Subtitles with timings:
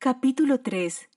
[0.00, 1.08] Capítulo 3.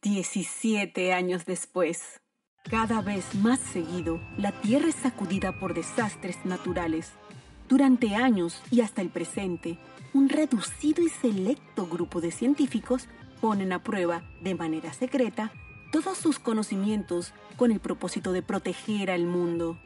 [0.00, 2.20] 17 años después.
[2.70, 7.10] Cada vez más seguido, la Tierra es sacudida por desastres naturales.
[7.68, 9.76] Durante años y hasta el presente,
[10.14, 13.08] un reducido y selecto grupo de científicos
[13.40, 15.50] ponen a prueba, de manera secreta,
[15.90, 19.80] todos sus conocimientos con el propósito de proteger al mundo.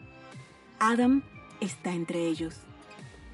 [0.78, 1.22] Adam
[1.60, 2.60] está entre ellos.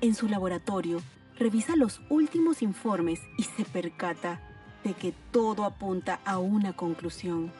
[0.00, 1.02] En su laboratorio,
[1.36, 4.44] revisa los últimos informes y se percata
[4.84, 7.52] de que todo apunta a una conclusión.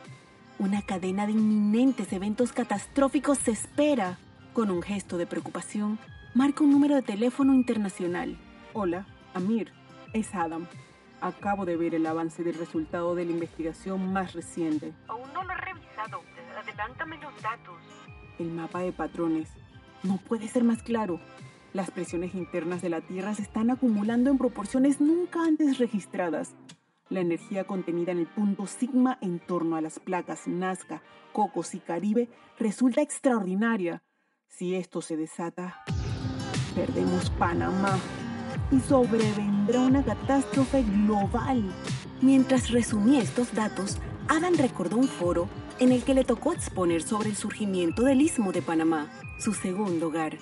[0.59, 4.19] Una cadena de inminentes eventos catastróficos se espera.
[4.52, 5.98] Con un gesto de preocupación,
[6.34, 8.37] marca un número de teléfono internacional.
[8.73, 9.73] Hola, Amir,
[10.12, 10.66] es Adam.
[11.20, 14.93] Acabo de ver el avance del resultado de la investigación más reciente.
[15.09, 16.23] Aún no lo he revisado.
[16.60, 17.77] Adelántame los datos.
[18.38, 19.48] El mapa de patrones.
[20.02, 21.21] No puede ser más claro.
[21.73, 26.55] Las presiones internas de la Tierra se están acumulando en proporciones nunca antes registradas.
[27.11, 31.80] La energía contenida en el punto sigma en torno a las placas Nazca, Cocos y
[31.80, 34.02] Caribe resulta extraordinaria.
[34.46, 35.82] Si esto se desata,
[36.74, 37.99] perdemos Panamá
[38.71, 41.73] y sobrevendrá una catástrofe global.
[42.21, 47.30] Mientras resumía estos datos, Adam recordó un foro en el que le tocó exponer sobre
[47.30, 50.37] el surgimiento del Istmo de Panamá, su segundo hogar.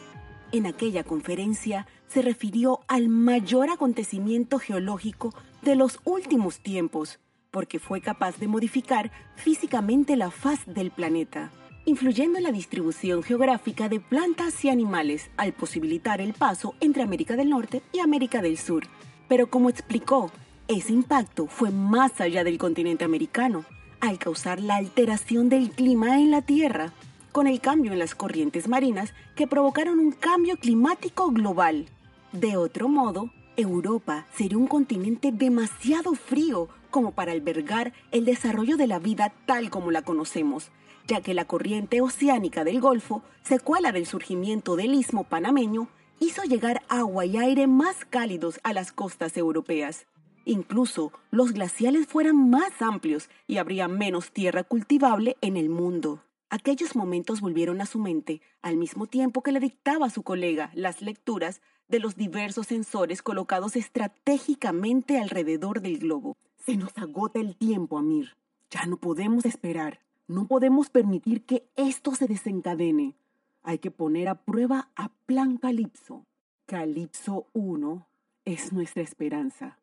[0.53, 7.19] En aquella conferencia se refirió al mayor acontecimiento geológico de los últimos tiempos,
[7.51, 11.51] porque fue capaz de modificar físicamente la faz del planeta
[11.87, 17.37] influyendo en la distribución geográfica de plantas y animales al posibilitar el paso entre América
[17.37, 18.89] del Norte y América del Sur.
[19.29, 20.31] Pero como explicó,
[20.69, 23.65] ese impacto fue más allá del continente americano,
[24.01, 26.93] al causar la alteración del clima en la Tierra,
[27.37, 31.84] con el cambio en las corrientes marinas que provocaron un cambio climático global.
[32.33, 38.87] De otro modo, Europa sería un continente demasiado frío como para albergar el desarrollo de
[38.87, 40.70] la vida tal como la conocemos,
[41.06, 45.88] ya que la corriente oceánica del Golfo, secuela del surgimiento del istmo panameño,
[46.21, 50.06] hizo llegar agua y aire más cálidos a las costas europeas.
[50.47, 56.22] Incluso los glaciales fueran más amplios y habría menos tierra cultivable en el mundo.
[56.56, 60.71] Aquellos momentos volvieron a su mente, al mismo tiempo que le dictaba a su colega
[60.72, 66.34] las lecturas de los diversos sensores colocados estratégicamente alrededor del globo.
[66.56, 68.39] Se nos agota el tiempo, Amir.
[68.71, 70.00] Ya no podemos esperar.
[70.28, 73.17] No podemos permitir que esto se desencadene.
[73.62, 76.25] Hay que poner a prueba a Plan Calipso.
[76.65, 78.06] Calipso 1
[78.47, 79.78] es nuestra esperanza,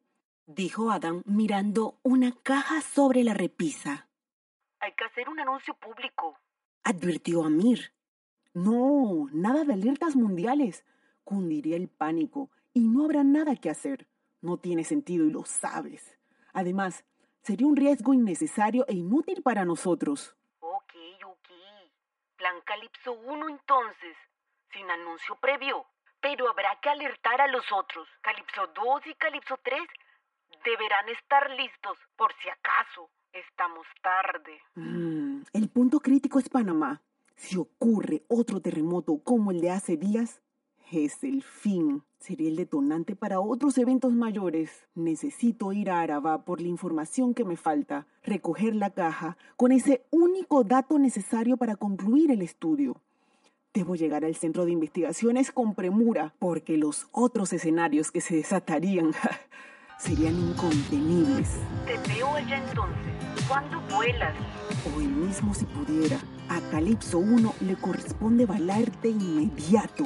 [0.47, 4.07] dijo Adam mirando una caja sobre la repisa.
[4.79, 6.35] Hay que hacer un anuncio público,
[6.83, 7.93] advirtió Amir.
[8.53, 10.85] No, nada de alertas mundiales.
[11.23, 14.07] Cundiría el pánico y no habrá nada que hacer.
[14.41, 16.19] No tiene sentido y lo sabes.
[16.53, 17.05] Además,
[17.41, 20.35] sería un riesgo innecesario e inútil para nosotros.
[20.59, 20.93] Ok,
[21.25, 21.49] ok.
[22.35, 24.17] Plan Calipso 1 entonces,
[24.71, 25.85] sin anuncio previo.
[26.21, 28.07] Pero habrá que alertar a los otros.
[28.21, 29.81] Calipso 2 y Calipso 3
[30.63, 34.61] deberán estar listos por si acaso estamos tarde.
[34.75, 37.01] Mm, el punto crítico es Panamá.
[37.35, 40.41] Si ocurre otro terremoto como el de hace días,
[40.91, 42.03] es el fin.
[42.19, 44.87] Sería el detonante para otros eventos mayores.
[44.95, 50.05] Necesito ir a Araba por la información que me falta, recoger la caja con ese
[50.11, 53.01] único dato necesario para concluir el estudio.
[53.73, 59.11] Debo llegar al centro de investigaciones con premura, porque los otros escenarios que se desatarían
[59.97, 61.59] serían incontenibles.
[61.87, 63.12] Te veo allá entonces.
[63.47, 64.33] ¿Cuándo vuelas?
[64.95, 66.17] Hoy mismo si pudiera.
[66.49, 70.05] A Calipso 1 le corresponde bailarte inmediato.